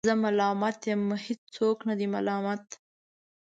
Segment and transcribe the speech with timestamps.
[0.09, 2.65] زه ملامت یم، هیڅوک نه دی ملامت